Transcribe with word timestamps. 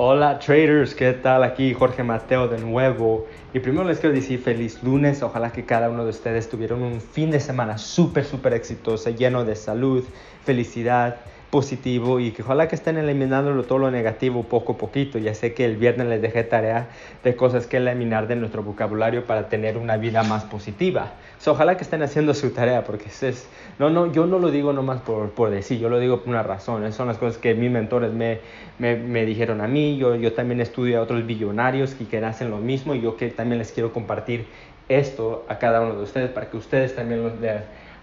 Hola 0.00 0.38
traders, 0.38 0.94
¿qué 0.94 1.12
tal? 1.12 1.42
Aquí 1.42 1.74
Jorge 1.74 2.04
Mateo 2.04 2.46
de 2.46 2.60
nuevo. 2.60 3.26
Y 3.52 3.58
primero 3.58 3.82
les 3.82 3.98
quiero 3.98 4.14
decir 4.14 4.38
feliz 4.38 4.80
lunes. 4.84 5.24
Ojalá 5.24 5.50
que 5.50 5.64
cada 5.64 5.90
uno 5.90 6.04
de 6.04 6.10
ustedes 6.10 6.48
tuvieran 6.48 6.84
un 6.84 7.00
fin 7.00 7.32
de 7.32 7.40
semana 7.40 7.78
súper, 7.78 8.24
súper 8.24 8.52
exitoso, 8.52 9.10
lleno 9.10 9.44
de 9.44 9.56
salud, 9.56 10.04
felicidad 10.44 11.16
positivo 11.50 12.20
y 12.20 12.32
que 12.32 12.42
ojalá 12.42 12.68
que 12.68 12.74
estén 12.74 12.98
eliminando 12.98 13.62
todo 13.62 13.78
lo 13.78 13.90
negativo 13.90 14.42
poco 14.44 14.74
a 14.74 14.78
poquito. 14.78 15.18
Ya 15.18 15.34
sé 15.34 15.54
que 15.54 15.64
el 15.64 15.76
viernes 15.76 16.06
les 16.08 16.20
dejé 16.20 16.44
tarea 16.44 16.88
de 17.24 17.36
cosas 17.36 17.66
que 17.66 17.78
eliminar 17.78 18.28
de 18.28 18.36
nuestro 18.36 18.62
vocabulario 18.62 19.24
para 19.24 19.48
tener 19.48 19.78
una 19.78 19.96
vida 19.96 20.22
más 20.22 20.44
positiva. 20.44 21.12
ojalá 21.46 21.76
que 21.76 21.84
estén 21.84 22.02
haciendo 22.02 22.34
su 22.34 22.50
tarea 22.50 22.84
porque 22.84 23.06
es, 23.08 23.48
no, 23.78 23.88
no, 23.90 24.12
yo 24.12 24.26
no 24.26 24.38
lo 24.38 24.50
digo 24.50 24.72
nomás 24.72 25.00
por, 25.00 25.30
por 25.30 25.50
decir, 25.50 25.78
yo 25.78 25.88
lo 25.88 25.98
digo 25.98 26.20
por 26.20 26.28
una 26.28 26.42
razón. 26.42 26.92
Son 26.92 27.08
las 27.08 27.18
cosas 27.18 27.38
que 27.38 27.54
mis 27.54 27.70
mentores 27.70 28.12
me, 28.12 28.40
me, 28.78 28.96
me 28.96 29.24
dijeron 29.24 29.60
a 29.60 29.68
mí. 29.68 29.96
Yo, 29.96 30.16
yo 30.16 30.32
también 30.34 30.60
estudio 30.60 30.98
a 30.98 31.02
otros 31.02 31.26
billonarios 31.26 31.94
que, 31.94 32.06
que 32.06 32.18
hacen 32.18 32.50
lo 32.50 32.58
mismo 32.58 32.94
y 32.94 33.00
yo 33.00 33.16
que 33.16 33.28
también 33.28 33.58
les 33.58 33.72
quiero 33.72 33.92
compartir 33.92 34.46
esto 34.88 35.44
a 35.48 35.58
cada 35.58 35.80
uno 35.80 35.96
de 35.96 36.02
ustedes 36.02 36.30
para 36.30 36.50
que 36.50 36.56
ustedes 36.56 36.94
también 36.94 37.22
lo 37.22 37.30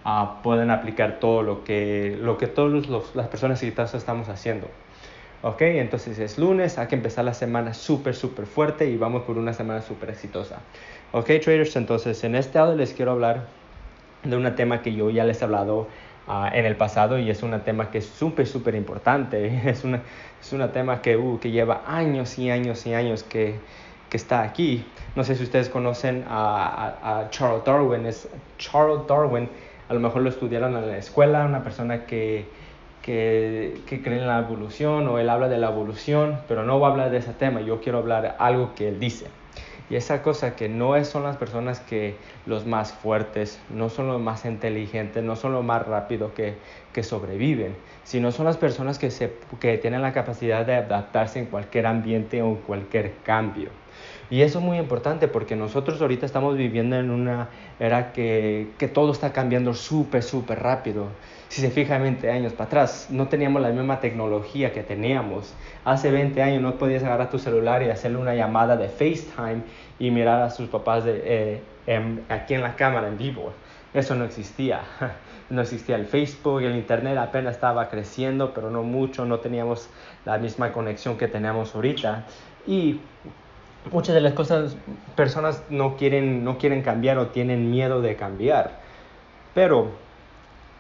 uh, 0.05 0.41
pueden 0.44 0.72
aplicar 0.72 1.20
todo 1.20 1.41
lo 1.41 1.64
que, 1.64 2.18
lo 2.22 2.38
que 2.38 2.48
todas 2.48 2.88
las 3.16 3.27
personas 3.27 3.62
exitosas 3.62 3.96
estamos 3.96 4.30
haciendo. 4.30 4.68
Ok, 5.41 5.62
entonces 5.62 6.18
es 6.18 6.40
lunes, 6.40 6.77
hay 6.77 6.88
que 6.88 6.96
empezar 6.96 7.26
la 7.26 7.34
semana 7.34 7.73
súper, 7.73 8.16
súper 8.16 8.46
fuerte 8.46 8.90
y 8.90 8.98
vamos 8.98 9.23
por 9.23 9.38
una 9.38 9.54
semana 9.54 9.82
súper 9.82 10.10
exitosa. 10.10 10.60
Ok, 11.12 11.27
traders, 11.44 11.76
entonces 11.76 12.23
en 12.23 12.36
este 12.36 12.58
audio 12.58 12.76
les 12.76 12.94
quiero 12.94 13.12
hablar 13.12 13.46
de 14.23 14.36
un 14.36 14.55
tema 14.55 14.82
que 14.82 14.94
yo 14.94 15.10
ya 15.10 15.23
les 15.23 15.41
he 15.41 15.46
hablado 15.46 15.88
uh, 16.27 16.48
en 16.52 16.66
el 16.66 16.76
pasado 16.76 17.20
y 17.20 17.30
es 17.30 17.44
un 17.44 17.60
tema 17.62 17.91
que 17.91 17.99
es 17.99 18.05
súper, 18.05 18.48
súper 18.48 18.76
importante. 18.76 19.62
Es 19.70 19.84
un 19.84 20.02
es 20.41 20.54
una 20.54 20.71
tema 20.71 21.02
que, 21.02 21.18
uh, 21.18 21.40
que 21.40 21.52
lleva 21.52 21.84
años 21.87 22.37
y 22.40 22.49
años 22.49 22.85
y 22.85 22.93
años 22.93 23.24
que, 23.24 23.55
que 24.10 24.18
está 24.18 24.41
aquí. 24.41 24.85
No 25.15 25.24
sé 25.24 25.35
si 25.35 25.43
ustedes 25.43 25.70
conocen 25.70 26.26
a, 26.27 26.98
a, 27.02 27.20
a 27.20 27.30
Charles 27.30 27.63
Darwin. 27.65 28.05
Es, 28.05 28.27
Charles 28.58 29.08
Darwin 29.08 29.49
a 29.88 29.94
lo 29.94 30.00
mejor 30.00 30.22
lo 30.22 30.30
estudiaron 30.30 30.76
en 30.76 30.88
la 30.88 30.98
escuela, 30.98 31.46
una 31.46 31.64
persona 31.64 32.05
que, 32.05 32.46
que, 33.02 33.82
que, 33.86 34.02
cree 34.02 34.20
en 34.20 34.27
la 34.27 34.40
evolución 34.40 35.08
o 35.08 35.20
él 35.20 35.30
habla 35.30 35.48
de 35.48 35.58
la 35.58 35.70
evolución, 35.70 36.40
pero 36.48 36.64
no 36.64 36.80
va 36.80 36.88
a 36.88 36.92
hablar 36.92 37.12
de 37.12 37.18
ese 37.18 37.34
tema, 37.34 37.62
yo 37.62 37.82
quiero 37.82 38.00
hablar 38.00 38.36
algo 38.40 38.74
que 38.76 38.88
él 38.88 39.00
dice. 39.00 39.27
Y 39.88 39.96
esa 39.96 40.24
cosa 40.24 40.55
que 40.55 40.68
no 40.68 40.96
es, 40.96 41.08
son 41.08 41.24
las 41.24 41.38
personas 41.38 41.80
que 41.80 42.16
los 42.48 42.66
más 42.66 42.92
fuertes, 42.92 43.60
no 43.70 43.90
son 43.90 44.08
los 44.08 44.20
más 44.20 44.44
inteligentes, 44.46 45.24
no 45.24 45.36
son 45.36 45.54
los 45.54 45.64
más 45.64 45.86
rápidos 45.86 46.32
que, 46.32 46.55
que 46.92 47.04
sobreviven, 47.04 47.76
sino 48.04 48.32
son 48.32 48.46
las 48.46 48.58
personas 48.58 48.98
que, 48.98 49.12
se, 49.12 49.34
que 49.60 49.77
tienen 49.77 50.02
la 50.02 50.12
capacidad 50.12 50.66
de 50.66 50.74
adaptarse 50.74 51.38
en 51.38 51.46
cualquier 51.46 51.86
ambiente 51.86 52.42
o 52.42 52.48
en 52.48 52.55
cualquier 52.55 53.14
cambio. 53.24 53.70
Y 54.29 54.41
eso 54.41 54.60
es 54.60 54.65
muy 54.65 54.77
importante 54.77 55.27
porque 55.27 55.55
nosotros 55.55 56.01
ahorita 56.01 56.26
estamos 56.26 56.57
viviendo 56.57 56.96
en 56.96 57.12
una 57.12 57.49
era 57.79 58.12
que, 58.12 58.70
que 58.77 58.87
todo 58.87 59.12
está 59.12 59.32
cambiando 59.34 59.74
súper, 59.74 60.24
súper 60.24 60.63
rápido. 60.63 61.07
Si 61.48 61.62
se 61.62 61.70
fija 61.70 61.98
20 61.99 62.29
años 62.32 62.54
para 62.54 62.65
atrás, 62.65 63.07
no 63.12 63.27
teníamos 63.27 63.62
la 63.62 63.70
misma 63.70 63.99
tecnología 63.99 64.74
que 64.74 64.81
teníamos. 64.84 65.53
Hace 65.85 66.09
20 66.12 66.41
años 66.41 66.62
no 66.62 66.75
podías 66.75 67.03
agarrar 67.03 67.29
tu 67.29 67.38
celular 67.38 67.84
y 67.84 67.90
hacerle 67.90 68.18
una 68.18 68.34
llamada 68.34 68.75
de 68.75 68.90
FaceTime 68.90 69.62
y 70.00 70.12
mirar 70.12 70.41
a 70.41 70.50
sus 70.50 70.68
papás 70.69 71.06
de, 71.06 71.62
eh, 71.88 72.19
aquí 72.30 72.56
en 72.56 72.62
la 72.62 72.75
cámara 72.75 73.07
en 73.07 73.18
vivo. 73.18 73.53
Eso 73.94 74.16
no 74.16 74.25
existía. 74.25 74.81
No 75.47 75.62
existía 75.62 75.96
el 75.96 76.07
Facebook, 76.07 76.62
el 76.62 76.75
Internet 76.75 77.19
apenas 77.19 77.53
estaba 77.53 77.88
creciendo, 77.88 78.52
pero 78.56 78.72
no 78.72 78.81
mucho, 78.81 79.25
no 79.25 79.41
teníamos 79.41 79.91
la 80.25 80.40
misma 80.40 80.74
conexión 80.74 81.19
que 81.19 81.28
tenemos 81.28 81.75
ahorita. 81.75 82.25
Y 82.66 83.00
muchas 83.91 84.16
de 84.16 84.22
las 84.22 84.34
cosas 84.34 84.75
personas 85.16 85.63
no 85.69 85.97
quieren, 85.97 86.44
no 86.44 86.57
quieren 86.57 86.81
cambiar 86.81 87.18
o 87.18 87.28
tienen 87.28 87.72
miedo 87.72 88.01
de 88.01 88.16
cambiar. 88.16 88.79
Pero 89.53 89.90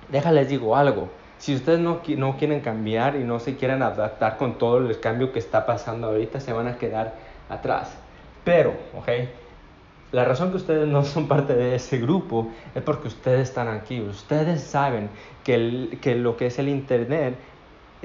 déjales 0.09 0.49
digo 0.49 0.75
algo, 0.75 1.09
si 1.37 1.55
ustedes 1.55 1.79
no, 1.79 2.01
no 2.17 2.37
quieren 2.37 2.61
cambiar 2.61 3.15
y 3.15 3.23
no 3.23 3.39
se 3.39 3.55
quieren 3.55 3.81
adaptar 3.81 4.37
con 4.37 4.57
todo 4.57 4.77
el 4.77 4.99
cambio 4.99 5.31
que 5.31 5.39
está 5.39 5.65
pasando 5.65 6.07
ahorita, 6.07 6.39
se 6.39 6.53
van 6.53 6.67
a 6.67 6.77
quedar 6.77 7.15
atrás. 7.49 7.95
Pero, 8.43 8.73
¿ok? 8.97 9.09
La 10.11 10.23
razón 10.23 10.51
que 10.51 10.57
ustedes 10.57 10.87
no 10.87 11.03
son 11.03 11.27
parte 11.27 11.55
de 11.55 11.75
ese 11.75 11.97
grupo 11.97 12.49
es 12.73 12.81
porque 12.83 13.07
ustedes 13.07 13.49
están 13.49 13.67
aquí. 13.67 14.01
Ustedes 14.01 14.61
saben 14.61 15.09
que, 15.43 15.97
que 16.01 16.15
lo 16.15 16.37
que 16.37 16.47
es 16.47 16.59
el 16.59 16.69
Internet 16.69 17.35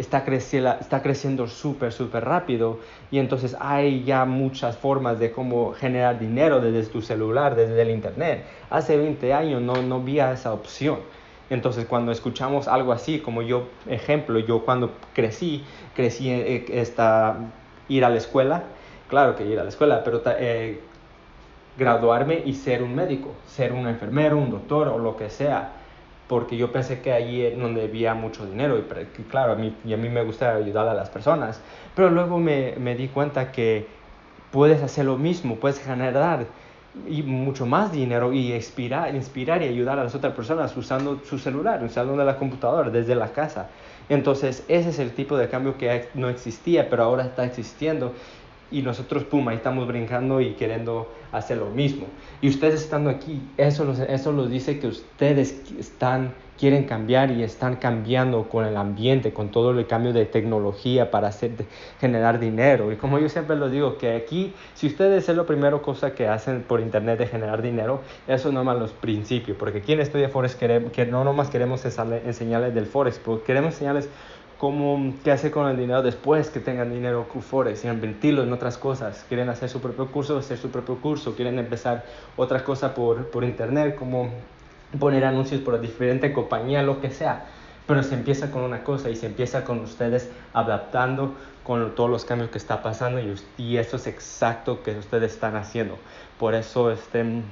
está, 0.01 0.25
creciendo, 0.25 0.75
está 0.81 1.03
creciendo 1.03 1.47
súper, 1.47 1.93
súper 1.93 2.25
rápido 2.25 2.79
y 3.11 3.19
entonces 3.19 3.57
hay 3.61 4.03
ya 4.05 4.25
muchas 4.25 4.77
formas 4.77 5.19
de 5.19 5.31
cómo 5.31 5.73
generar 5.75 6.19
dinero 6.19 6.61
desde 6.61 6.91
tu 6.91 7.03
celular, 7.03 7.55
desde 7.55 7.81
el 7.83 7.91
internet. 7.91 8.45
Hace 8.71 8.97
20 8.97 9.33
años 9.35 9.61
no, 9.61 9.75
no 9.83 9.97
había 9.97 10.33
esa 10.33 10.53
opción. 10.53 10.99
Entonces 11.51 11.85
cuando 11.87 12.13
escuchamos 12.13 12.67
algo 12.67 12.93
así, 12.93 13.19
como 13.19 13.43
yo, 13.43 13.69
ejemplo, 13.87 14.39
yo 14.39 14.65
cuando 14.65 14.93
crecí, 15.15 15.65
crecí 15.95 16.31
eh, 16.31 16.65
esta, 16.71 17.37
ir 17.89 18.05
a 18.05 18.09
la 18.09 18.17
escuela, 18.17 18.63
claro 19.09 19.37
que 19.37 19.45
ir 19.45 19.59
a 19.59 19.65
la 19.65 19.69
escuela, 19.69 20.03
pero 20.03 20.23
eh, 20.39 20.81
graduarme 21.77 22.43
y 22.47 22.55
ser 22.55 22.83
un 22.83 22.95
médico, 22.95 23.33
ser 23.47 23.73
un 23.73 23.87
enfermero, 23.87 24.39
un 24.39 24.51
doctor 24.51 24.89
o 24.89 24.99
lo 24.99 25.17
que 25.17 25.29
sea 25.29 25.80
porque 26.31 26.57
yo 26.57 26.71
pensé 26.71 27.01
que 27.01 27.13
allí 27.13 27.43
es 27.43 27.59
donde 27.59 27.83
había 27.83 28.15
mucho 28.15 28.47
dinero 28.47 28.79
y, 28.79 29.23
claro, 29.25 29.51
a 29.51 29.57
mí, 29.57 29.75
y 29.85 29.93
a 29.95 29.97
mí 29.97 30.09
me 30.09 30.23
gusta 30.23 30.55
ayudar 30.55 30.87
a 30.87 30.95
las 30.95 31.11
personas, 31.11 31.61
pero 31.97 32.09
luego 32.09 32.39
me, 32.39 32.77
me 32.79 32.95
di 32.95 33.09
cuenta 33.09 33.51
que 33.51 33.89
puedes 34.53 34.81
hacer 34.81 35.07
lo 35.07 35.19
mismo, 35.19 35.57
puedes 35.57 35.81
generar 35.81 36.47
y 37.09 37.25
mucho 37.25 37.67
más 37.67 37.91
dinero 37.91 38.33
y 38.33 38.53
inspirar, 38.55 39.13
inspirar 39.13 39.61
y 39.63 39.67
ayudar 39.67 39.99
a 39.99 40.05
las 40.05 40.15
otras 40.15 40.33
personas 40.33 40.77
usando 40.77 41.21
su 41.25 41.37
celular, 41.37 41.83
usando 41.83 42.15
la 42.17 42.37
computadora 42.37 42.91
desde 42.91 43.17
la 43.17 43.33
casa. 43.33 43.69
Entonces 44.09 44.65
ese 44.69 44.91
es 44.91 45.01
el 45.01 45.11
tipo 45.11 45.37
de 45.37 45.49
cambio 45.49 45.77
que 45.77 46.11
no 46.15 46.29
existía, 46.29 46.89
pero 46.89 47.03
ahora 47.03 47.25
está 47.25 47.45
existiendo 47.45 48.15
y 48.71 48.83
nosotros, 48.83 49.25
pum, 49.25 49.49
ahí 49.49 49.57
estamos 49.57 49.87
brincando 49.87 50.41
y 50.41 50.53
queriendo 50.53 51.09
hacer 51.33 51.59
lo 51.59 51.71
mismo. 51.71 52.07
Y 52.41 52.49
ustedes 52.49 52.83
estando 52.83 53.11
aquí, 53.11 53.41
eso 53.57 53.85
nos, 53.85 53.99
eso 53.99 54.33
nos 54.33 54.51
dice 54.51 54.79
que 54.79 54.87
ustedes 54.87 55.63
están, 55.79 56.35
quieren 56.59 56.85
cambiar 56.85 57.31
y 57.31 57.43
están 57.43 57.77
cambiando 57.77 58.49
con 58.49 58.65
el 58.65 58.77
ambiente, 58.77 59.33
con 59.33 59.51
todo 59.51 59.71
el 59.71 59.87
cambio 59.87 60.13
de 60.13 60.27
tecnología 60.27 61.11
para 61.11 61.29
hacer, 61.29 61.53
generar 62.01 62.39
dinero. 62.39 62.93
Y 62.93 62.97
como 62.97 63.19
yo 63.19 63.29
siempre 63.29 63.57
lo 63.57 63.69
digo, 63.71 63.99
que 63.99 64.15
aquí, 64.15 64.53
si 64.75 64.87
ustedes 64.87 65.29
es 65.29 65.37
la 65.37 65.45
primera 65.45 65.79
cosa 65.79 66.15
que 66.15 66.29
hacen 66.29 66.63
por 66.63 66.81
internet 66.81 67.19
de 67.19 67.27
generar 67.27 67.63
dinero, 67.63 68.01
eso 68.29 68.53
no 68.53 68.63
más 68.65 68.79
los 68.79 68.93
principios, 68.93 69.57
porque 69.57 69.79
aquí 69.79 69.93
en 69.93 70.01
Estudia 70.01 70.29
Forex 70.29 70.55
queremos, 70.55 70.93
que 70.93 71.07
no 71.07 71.25
nomás 71.25 71.51
queremos 71.51 71.85
enseñarles 71.85 72.75
del 72.75 72.87
Forex, 72.87 73.21
queremos 73.47 73.75
enseñarles 73.75 74.09
cómo, 74.61 75.15
qué 75.25 75.33
hacer 75.33 75.51
con 75.51 75.67
el 75.69 75.79
dinero 75.79 76.03
después 76.03 76.51
que 76.51 76.61
tengan 76.61 76.93
dinero 76.93 77.27
Q4, 77.33 77.75
si 77.77 77.89
invertirlo 77.89 78.43
en 78.43 78.53
otras 78.53 78.77
cosas, 78.77 79.25
quieren 79.27 79.49
hacer 79.49 79.71
su 79.71 79.81
propio 79.81 80.13
curso, 80.13 80.37
hacer 80.37 80.59
su 80.59 80.71
propio 80.71 80.97
curso, 80.97 81.35
quieren 81.35 81.59
empezar 81.59 82.05
otra 82.37 82.63
cosa 82.63 82.95
por, 82.95 83.31
por 83.31 83.43
internet, 83.43 83.97
como 83.97 84.29
poner 84.99 85.25
anuncios 85.25 85.63
por 85.63 85.81
diferente 85.81 86.35
compañía, 86.35 86.83
lo 86.83 87.01
que 87.01 87.11
sea. 87.11 87.47
Pero 87.87 88.03
se 88.03 88.15
empieza 88.15 88.51
con 88.51 88.61
una 88.61 88.85
cosa 88.85 89.09
y 89.09 89.17
se 89.17 89.27
empieza 89.27 89.65
con 89.65 89.81
ustedes 89.81 90.31
adaptando 90.53 91.35
con 91.65 91.95
todos 91.95 92.11
los 92.11 92.27
cambios 92.27 92.51
que 92.51 92.59
está 92.59 92.83
pasando 92.83 93.19
y, 93.19 93.35
y 93.57 93.79
eso 93.79 93.97
es 93.97 94.07
exacto 94.07 94.83
que 94.83 94.91
ustedes 94.99 95.33
están 95.33 95.57
haciendo. 95.57 95.97
Por 96.39 96.55
eso 96.55 96.91
estén 96.91 97.45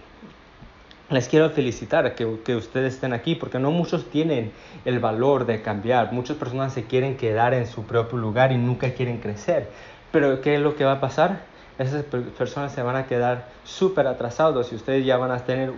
les 1.10 1.26
quiero 1.26 1.48
felicitar 1.48 2.14
que, 2.14 2.26
ustedes 2.26 2.94
estén 2.94 3.14
aquí 3.14 3.34
porque 3.34 3.58
no 3.58 3.70
muchos 3.70 4.10
tienen 4.10 4.52
el 4.84 4.98
valor 5.00 5.46
de 5.46 5.62
cambiar. 5.62 6.12
Muchas 6.12 6.36
personas 6.36 6.74
se 6.74 6.84
quieren 6.84 7.16
quedar 7.16 7.54
en 7.54 7.66
su 7.66 7.84
propio 7.84 8.18
lugar 8.18 8.52
y 8.52 8.58
nunca 8.58 8.92
quieren 8.92 9.18
crecer. 9.18 9.70
Pero 10.12 10.40
¿qué 10.42 10.56
es 10.56 10.60
lo 10.60 10.76
que 10.76 10.84
va 10.84 10.92
a 10.92 11.00
pasar? 11.00 11.40
Esas 11.78 12.04
personas 12.04 12.72
se 12.72 12.82
van 12.82 12.96
a 12.96 13.06
quedar 13.06 13.48
súper 13.64 14.06
atrasados 14.06 14.72
y 14.72 14.74
ustedes 14.74 15.06
ya 15.06 15.16
van 15.16 15.30
a 15.30 15.38
tener 15.38 15.72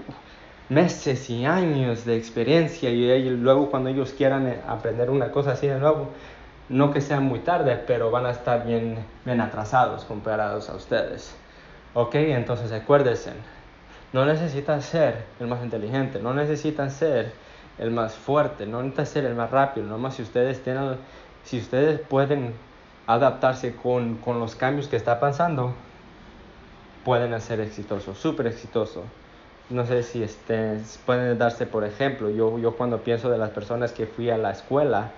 meses 0.69 1.31
y 1.31 1.45
años 1.45 2.05
de 2.05 2.17
experiencia 2.17 2.91
y 2.91 3.29
luego 3.31 3.71
cuando 3.71 3.91
ellos 3.91 4.13
quieran 4.17 4.47
eh, 4.47 4.61
aprender 4.67 5.11
una 5.11 5.31
cosa 5.33 5.53
así 5.53 5.67
de 5.67 5.79
nuevo, 5.79 6.09
no 6.69 6.93
que 6.93 7.01
sea 7.01 7.21
muy 7.21 7.41
tarde, 7.41 7.77
pero 7.87 8.11
van 8.11 8.27
a 8.27 8.31
estar 8.31 8.65
bien, 8.65 9.05
bien 9.25 9.41
atrasados 9.41 10.05
comparados 10.05 10.71
a 10.71 10.77
ustedes. 10.77 11.35
Ok, 11.93 12.15
entonces 12.15 12.71
acuérdense, 12.71 13.33
no 14.13 14.25
necesitan 14.25 14.83
ser 14.83 15.25
el 15.39 15.47
más 15.47 15.63
inteligente, 15.63 16.21
no 16.21 16.35
necesitan 16.35 16.91
ser 16.91 17.33
el 17.79 17.91
más 17.91 18.15
fuerte, 18.15 18.67
no 18.67 18.83
necesitan 18.83 19.07
ser 19.07 19.25
el 19.25 19.35
más 19.35 19.51
rápido, 19.51 19.87
nomás 19.87 20.15
si 20.17 20.23
ustedes 20.23 20.63
tienen, 20.63 20.97
si 21.45 21.59
ustedes 21.59 22.01
pueden 22.01 22.55
adaptarse 23.07 23.75
con, 23.77 24.17
con 24.17 24.41
los 24.41 24.55
cambios 24.55 24.89
que 24.89 24.97
está 24.97 25.21
pasando, 25.21 25.75
pueden 27.05 27.41
ser 27.41 27.61
exitosos, 27.61 28.19
súper 28.19 28.47
exitosos. 28.49 29.05
No 29.71 29.87
sé 29.87 30.03
si 30.03 30.23
este, 30.23 30.81
pueden 31.07 31.39
darse 31.39 31.65
por 31.67 31.85
ejemplo, 31.85 32.29
yo, 32.31 32.59
yo 32.59 32.77
cuando 32.77 32.99
pienso 33.03 33.31
de 33.31 33.39
las 33.39 33.51
personas 33.51 33.93
que 33.93 34.07
fui 34.07 34.31
a 34.31 34.37
la 34.39 34.51
escuela, 34.51 35.13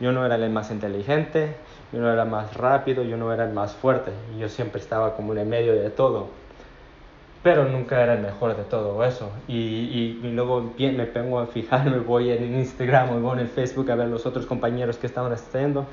Yo 0.00 0.12
no 0.12 0.24
era 0.24 0.36
el 0.36 0.50
más 0.50 0.70
inteligente, 0.70 1.54
yo 1.92 2.00
no 2.00 2.10
era 2.10 2.24
más 2.24 2.56
rápido, 2.56 3.02
yo 3.04 3.18
no 3.18 3.32
era 3.34 3.44
el 3.44 3.52
más 3.52 3.74
fuerte, 3.74 4.12
yo 4.38 4.48
siempre 4.48 4.80
estaba 4.80 5.14
como 5.14 5.32
en 5.34 5.40
el 5.40 5.46
medio 5.46 5.74
de 5.74 5.90
todo, 5.90 6.28
pero 7.42 7.64
nunca 7.64 8.02
era 8.02 8.14
el 8.14 8.20
mejor 8.20 8.56
de 8.56 8.64
todo 8.64 9.02
eso. 9.04 9.30
Y, 9.48 9.54
y, 9.54 10.20
y 10.22 10.32
luego 10.32 10.72
me 10.78 11.06
pongo 11.06 11.40
a 11.40 11.46
fijarme, 11.46 11.98
voy 11.98 12.30
en 12.30 12.58
Instagram 12.58 13.10
o 13.10 13.20
voy 13.20 13.40
en 13.40 13.48
Facebook 13.48 13.90
a 13.90 13.94
ver 13.94 14.08
los 14.08 14.26
otros 14.26 14.46
compañeros 14.46 14.98
que 14.98 15.06
estaban 15.06 15.32
haciendo 15.32 15.86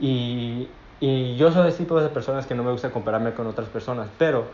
y, 0.00 0.68
y 1.00 1.36
yo 1.36 1.52
soy 1.52 1.68
ese 1.68 1.78
tipo 1.78 2.00
de 2.00 2.08
personas 2.08 2.46
que 2.46 2.54
no 2.54 2.64
me 2.64 2.72
gusta 2.72 2.90
compararme 2.90 3.32
con 3.32 3.46
otras 3.46 3.68
personas, 3.68 4.08
pero 4.18 4.46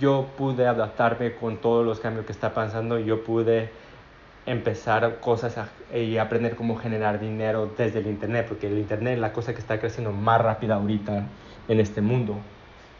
yo 0.00 0.26
pude 0.36 0.66
adaptarme 0.66 1.34
con 1.36 1.58
todos 1.58 1.84
los 1.86 2.00
cambios 2.00 2.26
que 2.26 2.32
está 2.32 2.54
pasando, 2.54 2.98
yo 2.98 3.22
pude 3.22 3.70
empezar 4.46 5.20
cosas 5.20 5.56
y 5.94 6.16
aprender 6.16 6.56
cómo 6.56 6.76
generar 6.76 7.20
dinero 7.20 7.70
desde 7.78 8.00
el 8.00 8.08
internet, 8.08 8.46
porque 8.48 8.66
el 8.66 8.78
internet 8.78 9.14
es 9.14 9.20
la 9.20 9.32
cosa 9.32 9.54
que 9.54 9.60
está 9.60 9.78
creciendo 9.78 10.10
más 10.12 10.40
rápida 10.40 10.74
ahorita 10.74 11.28
en 11.68 11.80
este 11.80 12.00
mundo. 12.00 12.36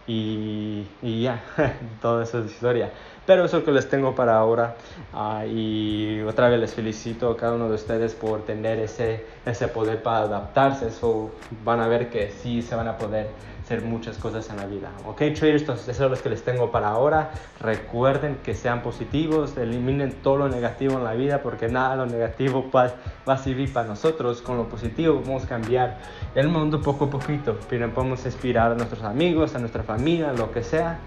Y, 0.06 0.98
y 1.00 1.22
ya, 1.22 1.44
todo 2.00 2.22
eso 2.22 2.40
es 2.40 2.52
historia. 2.52 2.92
Pero 3.24 3.44
eso 3.44 3.58
es 3.58 3.62
lo 3.62 3.66
que 3.66 3.72
les 3.72 3.88
tengo 3.88 4.14
para 4.14 4.36
ahora. 4.36 4.74
Uh, 5.14 5.46
y 5.46 6.20
otra 6.22 6.48
vez 6.48 6.58
les 6.58 6.74
felicito 6.74 7.30
a 7.30 7.36
cada 7.36 7.54
uno 7.54 7.68
de 7.68 7.76
ustedes 7.76 8.14
por 8.14 8.44
tener 8.44 8.80
ese, 8.80 9.24
ese 9.46 9.68
poder 9.68 10.02
para 10.02 10.24
adaptarse. 10.24 10.88
Eso 10.88 11.30
van 11.64 11.80
a 11.80 11.86
ver 11.86 12.10
que 12.10 12.30
sí 12.30 12.62
se 12.62 12.74
van 12.74 12.88
a 12.88 12.98
poder 12.98 13.28
hacer 13.62 13.82
muchas 13.82 14.18
cosas 14.18 14.50
en 14.50 14.56
la 14.56 14.66
vida. 14.66 14.90
Ok, 15.06 15.18
traders, 15.18 15.62
entonces 15.62 15.88
eso 15.88 16.06
es 16.06 16.10
lo 16.10 16.20
que 16.20 16.30
les 16.30 16.42
tengo 16.42 16.72
para 16.72 16.88
ahora. 16.88 17.30
Recuerden 17.60 18.38
que 18.42 18.54
sean 18.54 18.82
positivos, 18.82 19.56
eliminen 19.56 20.12
todo 20.20 20.38
lo 20.38 20.48
negativo 20.48 20.98
en 20.98 21.04
la 21.04 21.12
vida 21.14 21.42
porque 21.42 21.68
nada 21.68 21.94
lo 21.94 22.06
negativo 22.06 22.68
va, 22.74 22.90
va 23.28 23.34
a 23.34 23.38
servir 23.38 23.72
para 23.72 23.86
nosotros. 23.86 24.42
Con 24.42 24.56
lo 24.56 24.68
positivo 24.68 25.22
vamos 25.24 25.44
a 25.44 25.48
cambiar 25.48 25.98
el 26.34 26.48
mundo 26.48 26.82
poco 26.82 27.04
a 27.04 27.10
poquito. 27.10 27.56
Pero 27.70 27.88
podemos 27.94 28.26
inspirar 28.26 28.72
a 28.72 28.74
nuestros 28.74 29.04
amigos, 29.04 29.54
a 29.54 29.60
nuestra 29.60 29.84
familia, 29.84 30.32
lo 30.32 30.50
que 30.50 30.64
sea 30.64 30.98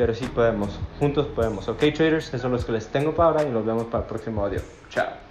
pero 0.00 0.14
sí 0.14 0.24
podemos, 0.28 0.70
juntos 0.98 1.26
podemos. 1.26 1.68
Ok, 1.68 1.80
traders, 1.94 2.32
eso 2.32 2.46
es 2.46 2.50
lo 2.50 2.58
que 2.66 2.72
les 2.72 2.88
tengo 2.88 3.14
para 3.14 3.28
ahora 3.28 3.42
y 3.42 3.50
nos 3.50 3.66
vemos 3.66 3.84
para 3.88 4.04
el 4.04 4.08
próximo 4.08 4.42
audio. 4.42 4.62
Chao. 4.88 5.29